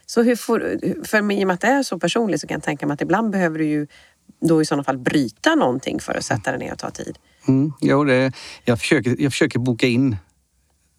[0.07, 0.61] Så hur får,
[1.07, 3.01] för i och med att det är så personligt så kan jag tänka mig att
[3.01, 3.87] ibland behöver du ju
[4.41, 7.19] då i sådana fall bryta någonting för att sätta dig ner och ta tid.
[7.49, 8.33] Mm, jo, det,
[8.65, 10.17] jag, försöker, jag försöker boka in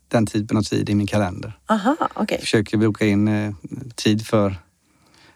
[0.08, 1.54] den typen av tid i min kalender.
[1.70, 2.26] Aha, okej.
[2.36, 3.54] Jag försöker boka in eh,
[3.96, 4.56] tid för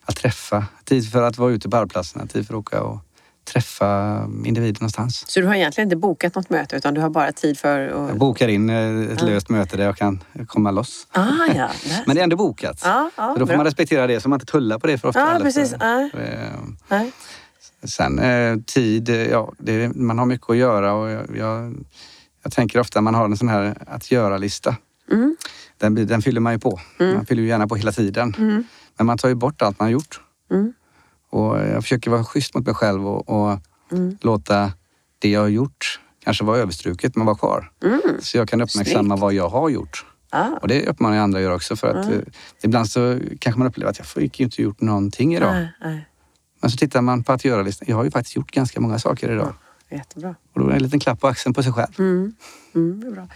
[0.05, 2.99] att träffa, tid för att vara ute på arbetsplatserna, tid för att åka och
[3.53, 5.23] träffa individer någonstans.
[5.27, 8.09] Så du har egentligen inte bokat något möte utan du har bara tid för Jag
[8.11, 8.17] att...
[8.17, 11.07] bokar in eh, ett löst möte där jag kan komma loss.
[11.11, 11.23] Ah,
[11.55, 11.69] ja.
[12.05, 12.81] Men det är ändå bokat.
[12.83, 13.57] Ja, ja, så då får bra.
[13.57, 15.19] man respektera det så man inte tullar på det för ofta.
[15.19, 15.45] Ja, heller.
[15.45, 15.69] precis.
[15.69, 16.19] För- Ja.
[16.19, 17.11] eh, Nej.
[17.85, 21.85] Sen eh, tid, eh, ja, det, man har mycket att göra och jag, jag,
[22.43, 24.75] jag tänker ofta man har en sån här att göra-lista.
[25.11, 25.35] Mm.
[25.77, 26.79] Den, den fyller man ju på.
[26.99, 28.33] Man fyller ju gärna på hela tiden.
[28.97, 30.21] Men man tar ju bort allt man har gjort.
[30.51, 30.73] Mm.
[31.29, 33.59] Och jag försöker vara schysst mot mig själv och, och
[33.91, 34.17] Mm.
[34.21, 34.71] låta
[35.19, 37.71] det jag har gjort kanske vara överstruket men vara kvar.
[38.19, 39.07] Så jag kan uppmärksamma Mm.
[39.09, 39.21] Snyggt.
[39.21, 40.05] vad jag har gjort.
[40.29, 40.47] Ah.
[40.61, 42.19] Och det uppmanar jag andra att göra också för att eh,
[42.63, 45.51] ibland så kanske man upplever att jag fick ju inte gjort någonting idag.
[45.53, 46.07] Nej, nej.
[46.65, 47.85] Men så tittar man på att göra-listan.
[47.89, 49.53] Jag har ju faktiskt gjort ganska många saker idag.
[49.89, 50.35] Jättebra.
[50.53, 51.93] Och då är det en liten klapp på axeln på sig själv.
[51.99, 52.33] Mm.
[52.75, 53.27] Mm, det är bra.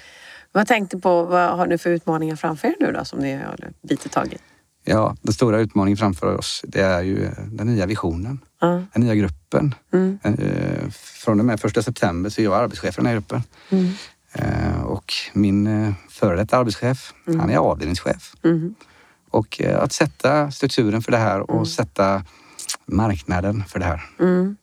[0.51, 3.71] Vad tänkte på, vad har ni för utmaningar framför er nu då som ni har
[3.89, 4.37] bitit tag i?
[4.83, 8.39] Ja, den stora utmaningen framför oss det är ju den nya visionen.
[8.61, 8.83] Ja.
[8.93, 9.75] Den nya gruppen.
[9.93, 10.19] Mm.
[10.23, 13.43] Eh, Från och med första september så är jag arbetschef för den här gruppen.
[13.69, 13.91] Mm.
[14.33, 18.33] Eh, Och min eh, före detta arbetschef, han är avdelningschef.
[18.43, 18.75] Mm.
[19.29, 22.23] Och att sätta strukturen för det här och sätta
[22.89, 24.01] marknaden för det här.
[24.19, 24.57] Mm.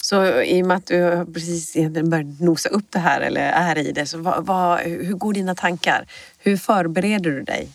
[0.00, 3.92] Så i och med att du precis börjat nosa upp det här eller är i
[3.92, 6.06] det, så vad, vad, hur går dina tankar?
[6.38, 7.68] Hur förbereder du dig?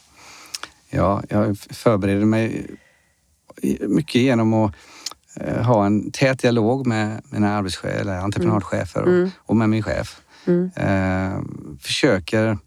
[0.89, 2.65] Ja, jag förbereder mig
[3.79, 4.75] mycket genom att
[5.35, 10.21] eh, ha en tät dialog med mina arbetschefer eller entreprenadchefer och, och med min chef.
[10.45, 10.71] Mm.
[10.75, 11.41] Eh,
[11.81, 12.57] försöker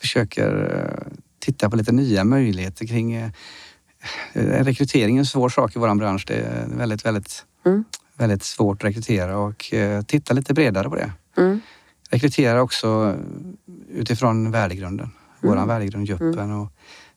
[0.00, 3.30] försöker eh, titta på lite nya möjligheter kring eh,
[4.32, 6.24] rekrytering är en svår sak i vår bransch.
[6.26, 7.84] Det är väldigt, väldigt, Mm.
[8.16, 11.12] väldigt svårt att rekrytera och eh, titta lite bredare på det.
[11.36, 11.60] Mm.
[12.10, 13.16] Rekrytera också
[13.92, 15.10] utifrån värdegrunden.
[15.40, 16.72] Våran värdegrund, Juppen och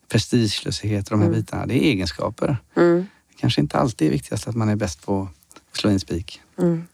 [0.08, 1.66] prestigelöshet och de här bitarna.
[1.66, 2.56] Det är egenskaper.
[2.76, 3.06] Mm.
[3.40, 5.28] Kanske inte alltid är viktigast att man är bäst på
[5.70, 6.40] att slå in spik.
[6.58, 6.86] Mm.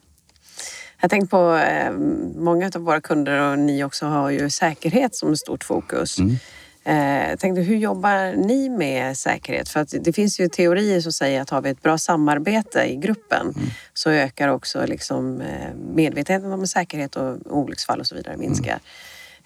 [1.01, 1.93] Jag tänkte på eh,
[2.37, 6.19] många av våra kunder och ni också har ju säkerhet som ett stort fokus.
[6.19, 6.37] Mm.
[6.85, 9.69] Eh, tänkte, hur jobbar ni med säkerhet?
[9.69, 12.97] För att det finns ju teorier som säger att har vi ett bra samarbete i
[12.97, 13.55] gruppen
[13.95, 18.73] så ökar också liksom, eh, medvetenheten om säkerhet och olycksfall och så vidare minskar.
[18.73, 18.81] Eh,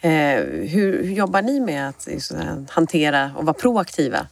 [0.00, 4.26] hur, hur jobbar ni med att eh, hantera och vara proaktiva?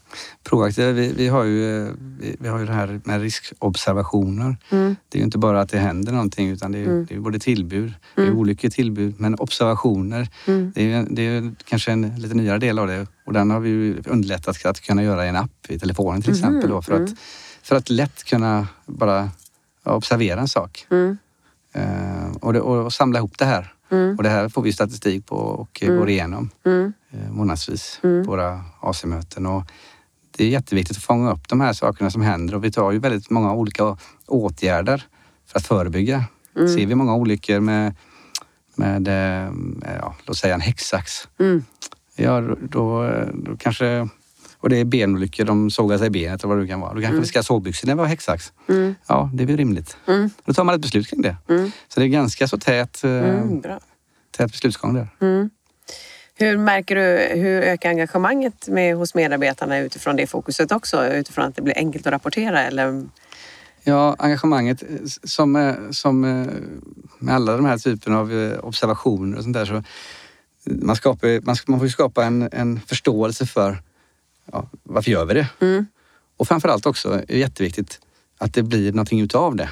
[0.45, 4.57] Proaktiva, vi, vi, har ju, eh, vi, vi har ju det här med riskobservationer.
[4.71, 4.97] Mm.
[5.09, 7.19] Det är ju inte bara att det händer någonting utan det är, ju- det är
[7.21, 10.29] både tillbud, det är olyckor tillbud, men observationer.
[10.47, 10.73] Mm.
[10.75, 13.97] Det är, det är kanske en lite nyare del av det och den har vi
[14.07, 17.11] underlättat att kunna göra i en app i telefonen till exempel då, för, att,
[17.63, 19.31] för att lätt kunna bara
[19.85, 21.19] observera en sak Mm.
[21.75, 23.73] eh, och, det, och, och samla ihop det här.
[24.17, 26.51] Och det här får vi statistik på och går igenom
[27.11, 29.47] eh, månadsvis på våra AC-möten.
[29.47, 29.63] Och
[30.37, 32.55] det är jätteviktigt att fånga upp de här sakerna som händer.
[32.55, 35.05] Och vi tar ju väldigt många olika åtgärder
[35.47, 36.25] för att förebygga.
[36.55, 37.95] Ser vi många olyckor med,
[38.75, 39.53] med eh,
[40.01, 41.29] ja, låt säga en häcksax,
[42.17, 44.09] ja då, då, då kanske
[44.63, 46.95] och det är benolyckor, de sågar sig i benet eller vad det kan vara.
[46.95, 48.53] Då kanske vi ska ha sovbyxor när vi har häcksax.
[49.07, 49.97] Ja, det är väl rimligt.
[50.45, 51.37] Då tar man ett beslut kring det.
[51.89, 53.63] Så det är ganska så tät, eh, Mm,
[54.31, 55.09] tät beslutsgång där.
[56.35, 61.07] Hur märker du, hur ökar engagemanget med, hos medarbetarna utifrån det fokuset också?
[61.07, 63.07] Utifrån att det blir enkelt att rapportera eller?
[63.85, 64.89] Ja, engagemanget eh,
[65.25, 66.21] som, eh, som
[67.19, 69.83] med alla de här typerna av observationer och sånt där så
[70.65, 73.83] man, skapar, man, man får ju skapa en, en förståelse för
[74.53, 75.47] ja, varför gör vi det?
[76.37, 78.01] Och framförallt också är det jätteviktigt
[78.39, 79.69] att det blir någonting utav det.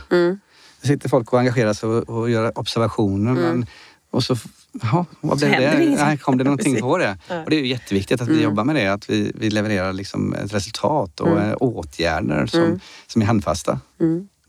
[0.81, 3.67] Det sitter folk och engagerar sig och, och gör observationer men,
[4.11, 4.37] och så,
[4.83, 5.97] ja, vad blev det?
[6.05, 7.19] Nej, kom det någonting på det?
[7.45, 10.35] Och det är ju jätteviktigt att vi jobbar med det, att vi, vi levererar liksom
[10.35, 13.81] ett resultat och eh, åtgärder som, som är handfasta.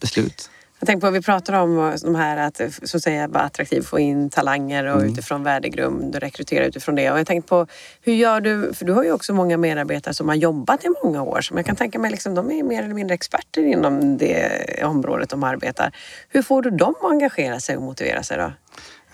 [0.02, 0.50] Beslut.
[0.82, 4.30] Jag tänker på, vi pratar om de här att att säga vara attraktiv, få in
[4.30, 7.12] talanger och utifrån värdegrund och rekrytera utifrån det.
[7.12, 7.68] Och jag tänkte på,
[8.02, 11.24] hur gör du, för du har ju också många medarbetare som har jobbat i många
[11.24, 14.84] år som jag kan tänka mig, liksom, de är mer eller mindre experter inom det
[14.84, 15.96] området de arbetar.
[16.30, 18.52] Hur får du dem att engagera sig och motivera sig då?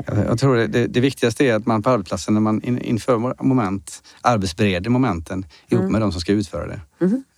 [0.05, 4.03] Jag tror det, det, viktigaste är att man på arbetsplatsen när man in, inför moment
[4.21, 6.81] arbetsbereder momenten ihop med de som ska utföra det.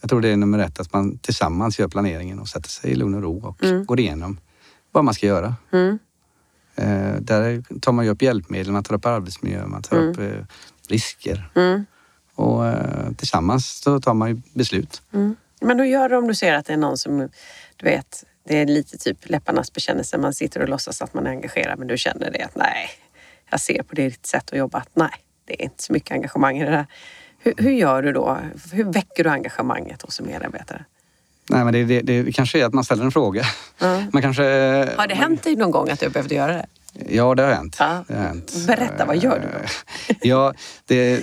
[0.01, 2.95] Jag tror det är nummer ett att man tillsammans gör planeringen och sätter sig i
[2.95, 4.37] lugn och ro och går igenom
[4.91, 5.55] vad man ska göra.
[6.75, 10.45] Eh, där tar man ju upp hjälpmedel, man tar upp arbetsmiljö, man tar upp eh,
[10.87, 11.51] risker.
[12.35, 15.01] Och eh, tillsammans så tar man ju beslut.
[15.61, 17.29] Men hur gör du om du ser att det är någon som,
[17.75, 20.17] du vet, det är lite typ läpparnas bekännelse.
[20.17, 22.89] Man sitter och låtsas att man är engagerad men du känner det att nej,
[23.49, 25.09] jag ser på ditt sätt att jobba att nej,
[25.45, 26.85] det är inte så mycket engagemang i det där.
[27.39, 28.37] Hur, hur gör du då?
[28.71, 30.85] Hur väcker du engagemanget hos en medarbetare?
[31.49, 33.45] Nej, men det, det, det kanske är att man ställer en fråga.
[34.11, 34.43] Man kanske,
[34.97, 36.65] Har det hänt dig någon gång att du behövt göra det?
[37.09, 37.75] Ja, det har hänt.
[37.79, 38.03] Ja.
[38.07, 38.53] Det har hänt.
[38.67, 40.15] Berätta, vad gör du då?
[40.21, 40.53] Ja,
[40.85, 41.19] det,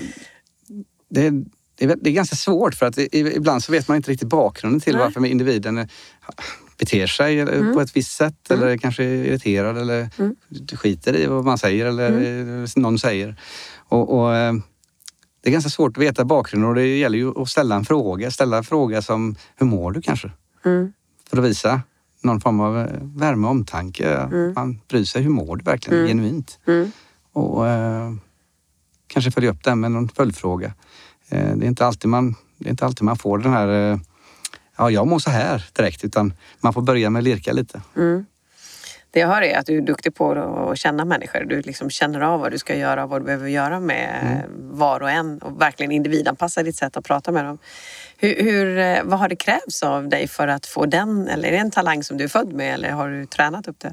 [1.08, 1.30] det,
[1.78, 4.80] det, är, det är ganska svårt för att ibland så vet man inte riktigt bakgrunden
[4.80, 5.02] till Nej.
[5.02, 5.86] varför individen eh,
[6.78, 7.74] beter sig Mm.
[7.74, 10.08] på ett visst sätt eller kanske är irriterad eller
[10.76, 12.64] skiter i vad man säger eller Mm.
[12.64, 13.36] eh, någon säger.
[13.88, 14.54] Och, och, eh,
[15.42, 18.30] det är ganska svårt att veta bakgrunden och det gäller ju att ställa en fråga.
[18.30, 20.30] Ställa en fråga som, hur mår du kanske?
[20.64, 20.92] Mm.
[21.30, 21.80] För att visa
[22.22, 24.28] någon form av eh, värme och omtanke.
[24.54, 26.58] Man bryr sig, hur mår du verkligen genuint?
[26.66, 26.90] Mm.
[27.32, 28.12] Och eh,
[29.06, 30.72] kanske följa upp den med någon följdfråga.
[31.28, 33.98] Eh, det, är inte alltid man, det är inte alltid man får den här, eh,
[34.76, 37.80] ja jag mår så här direkt, utan man får börja med att lirka lite.
[39.10, 40.32] Det jag hör är att du är duktig på
[40.70, 41.44] att känna människor.
[41.44, 45.02] Du liksom känner av vad du ska göra och vad du behöver göra med var
[45.02, 47.58] och en och verkligen individanpassa ditt sätt att prata med dem.
[48.16, 51.28] Hur, hur, eh, vad har det krävts av dig för att få den?
[51.28, 53.80] Eller är det en talang som du är född med eller har du tränat upp
[53.80, 53.92] det?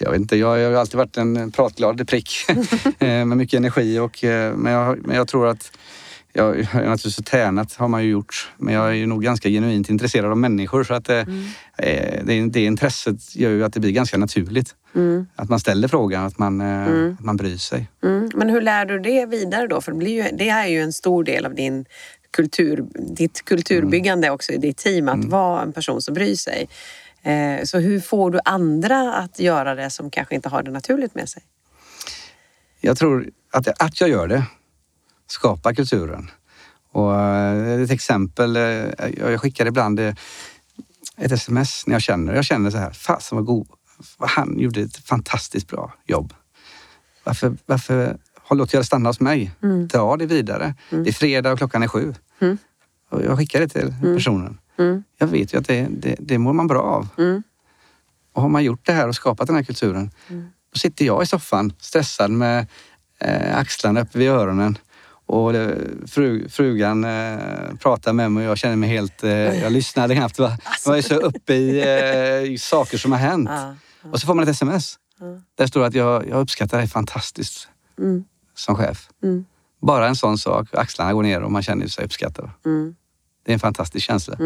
[0.00, 2.30] Jag vet inte, jag har alltid varit en pratglad prick
[2.98, 5.72] eh, med mycket energi och, eh, men, jag, men jag tror att
[6.32, 9.90] jag har ju naturligtvis tränat har man ju gjort, men jag är nog ganska genuint
[9.90, 11.18] intresserad av människor så att eh,
[11.78, 14.74] eh, det, det intresset gör ju att det blir ganska naturligt.
[15.36, 17.88] Att man ställer frågan, att man, eh, att man bryr sig.
[18.02, 18.30] Mm.
[18.34, 19.80] Men hur lär du det vidare då?
[19.80, 21.84] För det, blir ju, det är ju en stor del av din
[22.30, 26.68] kultur, ditt kulturbyggande också i ditt team, att vara en person som bryr sig.
[27.22, 31.14] Eh, så hur får du andra att göra det som kanske inte har det naturligt
[31.14, 31.42] med sig?
[32.80, 34.44] Jag tror att, att jag gör det
[35.32, 36.30] skapar kulturen.
[36.92, 38.62] Och eh, ett exempel, eh,
[39.18, 40.14] jag skickar ibland eh,
[41.16, 43.66] ett sms när jag känner, jag känner så här, fasen vad god,
[44.18, 46.34] han gjorde ett fantastiskt bra jobb.
[47.24, 49.50] Varför, varför har låtit jag stanna hos mig?
[49.88, 50.74] Dra det vidare.
[50.90, 52.14] Det är fredag och klockan är sju.
[53.10, 54.58] Och jag skickar det till personen.
[55.18, 57.08] Jag vet ju att det, det, det mår man bra av.
[58.32, 60.10] Och har man gjort det här och skapat den här kulturen,
[60.72, 62.66] då sitter jag i soffan stressad med
[63.18, 64.78] eh, axlarna uppe vid öronen
[65.30, 65.54] och
[66.06, 69.24] fru, frugan eh, pratar med mig och jag känner mig helt...
[69.24, 70.38] Eh, jag lyssnade knappt.
[70.38, 70.58] Va?
[70.86, 71.80] Jag är så uppe i
[72.50, 73.50] eh, saker som har hänt.
[73.52, 73.74] Ja,
[74.10, 74.98] Och så får man ett sms.
[75.54, 77.68] Där står det att jag, jag uppskattar dig fantastiskt
[78.54, 79.08] som chef.
[79.82, 80.68] Bara en sån sak.
[80.72, 82.50] Axlarna går ner och man känner sig uppskattad.
[83.44, 84.36] Det är en fantastisk känsla.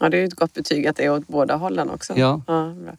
[0.00, 2.12] Ja, det är ett gott betyg att det är åt båda hållen också.
[2.16, 2.42] Ja.
[2.46, 2.96] bra.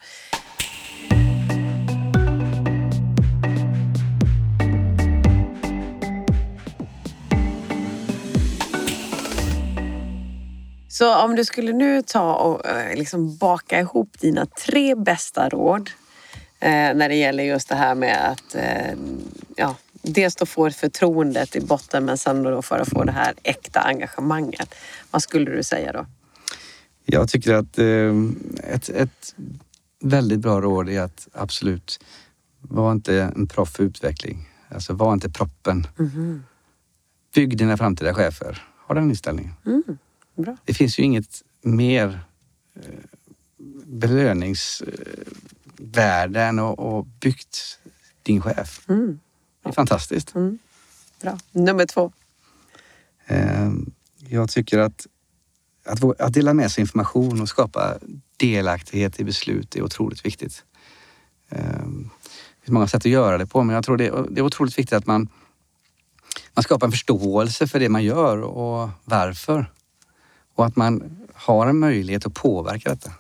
[10.98, 15.90] Så om du skulle nu ta och eh, liksom baka ihop dina tre bästa råd
[16.60, 18.98] Eh, när det gäller just det här med att eh,
[19.56, 23.34] ja, dels då få förtroendet i botten men sen då för att få det här
[23.44, 24.76] äkta engagemanget.
[25.12, 26.06] Vad skulle du säga då?
[27.06, 28.14] Jag tycker att eh,
[28.74, 29.36] ett, ett
[30.02, 32.00] väldigt bra råd är att absolut,
[32.62, 34.50] var inte en proff för utveckling.
[34.70, 35.88] Alltså var inte proppen.
[35.98, 36.44] Mhm.
[37.36, 38.64] Bygg dina framtida chefer.
[38.88, 39.54] Ha den inställningen.
[39.66, 39.98] Mm,
[40.42, 40.58] bra.
[40.66, 42.20] Det finns ju inget mer
[42.76, 42.82] eh,
[43.86, 47.80] belöningsvärde än att byggt
[48.24, 48.86] din chef.
[48.90, 49.20] Mm,
[49.64, 50.34] Det är fantastiskt.
[51.22, 51.38] bra.
[51.52, 52.12] Nummer två.
[53.26, 53.72] Eh,
[54.30, 55.08] Jag tycker att,
[56.20, 57.98] att, dela med sig information och skapa
[58.38, 60.64] delaktighet i beslut är otroligt viktigt.
[61.50, 64.42] Eh, Det finns många sätt att göra det på men jag tror det är, det
[64.42, 65.30] är otroligt viktigt att man,
[66.54, 69.72] man skapar en förståelse för det man gör och varför.
[70.56, 73.12] Och att man har en möjlighet att påverka detta.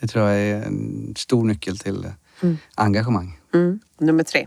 [0.00, 2.56] Det tror jag är en stor nyckel till Mm.
[2.74, 3.40] engagemang.
[3.54, 4.46] Mm, nummer tre.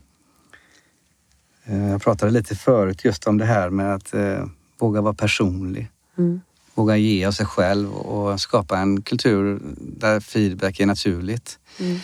[1.63, 4.45] Eh, Jag pratade lite förut just om det här med att eh,
[4.79, 5.91] våga vara personlig.
[6.17, 6.41] Mm.
[6.75, 11.59] Våga ge av sig själv och skapa en kultur där feedback är naturligt.
[11.79, 11.99] Mm.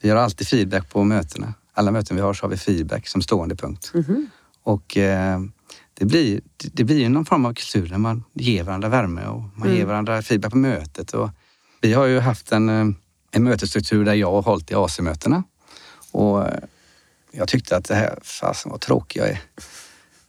[0.00, 1.54] Vi har alltid feedback på mötena.
[1.72, 3.90] Alla möten vi har så har vi feedback som stående punkt.
[3.94, 4.26] Mhm.
[4.62, 5.40] Och eh,
[5.98, 6.40] det blir,
[6.72, 9.76] det blir ju någon form av kultur där man ger varandra värme och man Mm.
[9.76, 11.14] ger varandra feedback på mötet.
[11.14, 11.30] Och
[11.80, 12.86] vi har ju haft en, eh,
[13.32, 15.42] en mötesstruktur där jag har hållit i AC-mötena.
[16.12, 16.58] Och eh,
[17.32, 19.40] jag tyckte att det här, fasen vad tråkig jag är.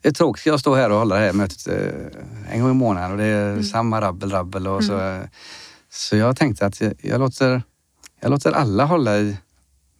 [0.01, 2.73] Det är tråkigt att stå här och hålla det här mötet eh, en gång i
[2.73, 4.99] månaden och det är samma rabbel, rabbel och så.
[4.99, 5.21] eh,
[5.89, 7.61] Så jag tänkte att jag, jag, låter,
[8.21, 9.37] jag låter alla hålla i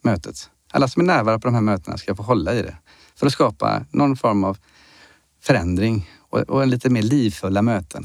[0.04, 0.50] mötet.
[0.72, 2.76] Alla som är närvarande på de här mötena ska få hålla i det.
[3.16, 4.58] För att skapa någon form av
[5.48, 8.04] förändring och, och en lite mer livfulla möten.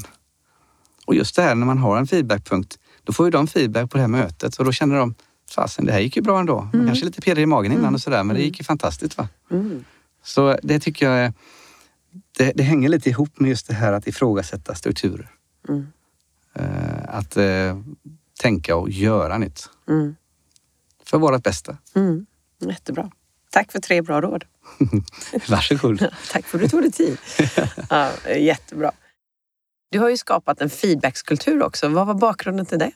[1.05, 3.97] Och just det här när man har en feedbackpunkt, då får ju de feedback på
[3.97, 5.15] det här mötet och då känner de,
[5.55, 6.69] fasen det här gick ju bra ändå.
[6.73, 9.17] Man kanske lite pirrig i magen innan och sådär men det gick ju fantastiskt.
[9.17, 9.27] va.
[9.51, 9.85] Mm.
[10.23, 11.33] Så det tycker jag
[12.37, 15.31] det, det hänger lite ihop med just det här att ifrågasätta strukturer.
[15.69, 15.87] Mm.
[16.53, 17.79] Eh, att eh,
[18.41, 19.69] tänka och göra nytt.
[19.89, 20.15] Mm.
[21.05, 21.77] För vårt bästa.
[21.95, 22.25] Mm.
[22.59, 23.11] Jättebra.
[23.53, 24.43] Tack för tre bra råd.
[25.49, 26.07] Varsågod.
[26.31, 27.17] Tack för att du tog dig tid.
[27.89, 28.91] Ja, jättebra.
[29.91, 31.87] Du har ju skapat en feedbackskultur också.
[31.87, 32.91] Vad var bakgrunden till det?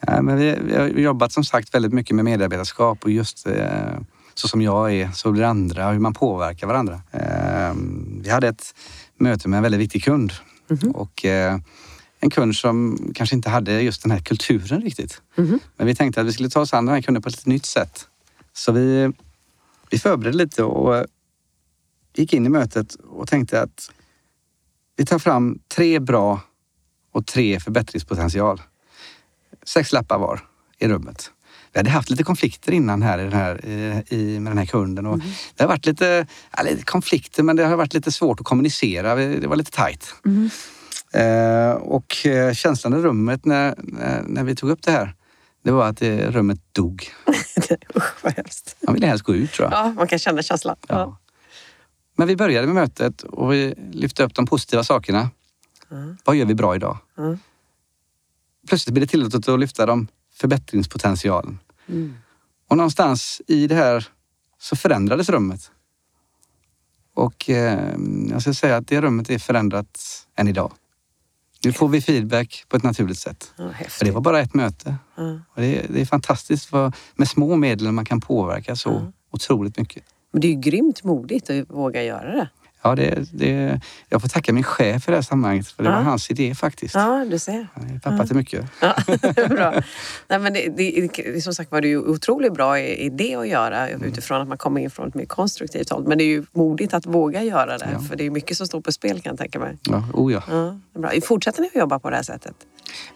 [0.00, 4.00] Ja, men vi, vi har jobbat som sagt väldigt mycket med medarbetarskap och just eh,
[4.34, 7.00] så som jag är så blir andra och hur man påverkar varandra.
[7.10, 7.74] Eh,
[8.22, 8.74] vi hade ett
[9.18, 10.32] möte med en väldigt viktig kund
[10.94, 11.58] och eh,
[12.20, 15.22] en kund som kanske inte hade just den här kulturen riktigt.
[15.36, 15.60] Mhm.
[15.76, 17.48] Men vi tänkte att vi skulle ta oss an den här kunden på ett lite
[17.48, 18.08] nytt sätt.
[18.52, 19.12] Så vi,
[19.92, 21.06] vi förberedde lite och
[22.14, 23.90] gick in i mötet och tänkte att
[24.96, 26.40] vi tar fram tre bra
[27.12, 28.62] och tre förbättringspotential.
[29.66, 30.40] Sex lappar var
[30.78, 31.30] i rummet.
[31.72, 34.66] Vi hade haft lite konflikter innan här, i den här i, i, med den här
[34.66, 35.06] kunden.
[35.06, 35.18] Och
[35.54, 36.26] Det har varit lite,
[36.56, 39.14] ja, lite konflikter men det har varit lite svårt att kommunicera.
[39.14, 40.14] Det var lite tajt.
[41.12, 43.74] Eh, och eh, känslan i rummet när,
[44.26, 45.14] när vi tog upp det här,
[45.62, 47.08] det var att eh, rummet dog.
[47.96, 48.76] Usch vad hemskt.
[48.80, 49.78] Man ville helst gå ut tror jag.
[49.78, 50.76] Ja, man kan känna känslan.
[50.88, 50.98] Ja.
[50.98, 51.18] Ja.
[52.16, 55.30] Men vi började med mötet och vi lyfte upp de positiva sakerna.
[55.90, 56.16] Mm.
[56.24, 56.98] Vad gör vi bra idag?
[57.18, 57.38] Mm.
[58.68, 61.58] Plötsligt blir det tillåtet att lyfta de förbättringspotentialen.
[61.88, 62.14] Mm.
[62.68, 64.08] Och någonstans i det här
[64.58, 65.70] så förändrades rummet.
[67.14, 67.94] Och eh,
[68.30, 70.72] jag ska säga att det rummet är förändrat än idag.
[71.64, 73.52] Nu får vi feedback på ett naturligt sätt.
[73.56, 74.96] Ja, För det var bara ett möte.
[75.16, 75.22] Ja.
[75.56, 79.12] Det, är, det är fantastiskt vad, med små medel man kan påverka så Ja.
[79.30, 80.02] otroligt mycket.
[80.32, 82.48] Men det är ju grymt modigt att våga göra det.
[82.84, 85.96] Ja, det, det, jag får tacka min chef för det här sammanhanget, för det Ja.
[85.96, 86.94] var hans idé faktiskt.
[86.94, 87.66] Ja, du ser.
[87.74, 88.64] Han är pappa till mycket.
[88.80, 88.94] Ja,
[89.48, 89.72] bra.
[90.28, 90.68] Nej, men det,
[91.16, 94.58] det, som sagt var det är ju otroligt bra idé att göra utifrån att man
[94.58, 96.04] kommer in från ett mer konstruktivt håll.
[96.08, 97.88] Men det är ju modigt att våga göra det.
[97.92, 97.98] Ja.
[98.00, 99.76] För det är mycket som står på spel kan jag tänka mig.
[99.82, 100.42] Ja, oh ja.
[100.50, 101.10] Ja, bra.
[101.24, 102.54] Fortsätter ni att jobba på det här sättet?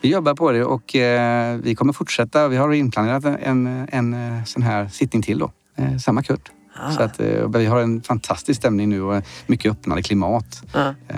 [0.00, 2.48] Vi jobbar på det och eh, vi kommer fortsätta.
[2.48, 5.50] Vi har inplanerat en, en, en eh, sån här sittning till då.
[5.76, 6.40] Eh, samma kund.
[6.80, 6.90] Ah.
[6.90, 10.62] Så att, eh, vi har en fantastisk stämning nu och mycket öppnare klimat.
[10.72, 10.88] Ja.
[11.08, 11.16] Eh,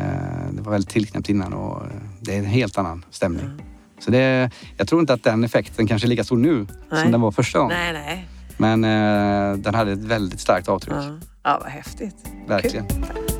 [0.52, 1.90] det var väldigt tillknäppt innan och eh,
[2.20, 3.48] det är en helt annan stämning.
[4.00, 7.02] Så det, jag tror inte att den effekten kanske är lika stor nu Nej.
[7.02, 7.76] som den var första gången.
[7.76, 8.28] Nej, nej.
[8.56, 8.82] Men
[9.62, 10.94] den hade ett väldigt starkt avtryck.
[10.96, 12.16] Ja, ja vad häftigt.
[12.48, 12.86] Verkligen.
[12.86, 13.37] Kul.